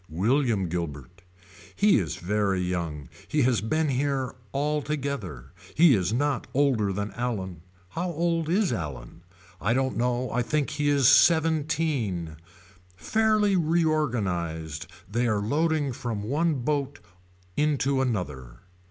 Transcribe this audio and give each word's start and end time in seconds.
William 0.09 0.67
Guilbert. 0.67 1.21
He 1.75 1.99
is 1.99 2.15
very 2.15 2.59
young. 2.59 3.07
He 3.27 3.43
has 3.43 3.61
been 3.61 3.89
here 3.89 4.33
altogether. 4.51 5.53
He 5.75 5.93
is 5.93 6.11
not 6.11 6.47
older 6.55 6.91
than 6.91 7.11
Allan. 7.11 7.61
How 7.89 8.09
old 8.09 8.49
is 8.49 8.73
Allan. 8.73 9.21
I 9.61 9.75
do 9.75 9.83
not 9.83 9.95
know 9.95 10.31
I 10.31 10.41
think 10.41 10.71
he 10.71 10.89
is 10.89 11.07
seventeen. 11.07 12.37
Fairly 12.95 13.55
reorganized 13.55 14.87
they 15.07 15.27
are 15.27 15.39
loading 15.39 15.93
from 15.93 16.23
one 16.23 16.55
boat 16.55 16.97
into 17.55 18.01
another. 18.01 18.61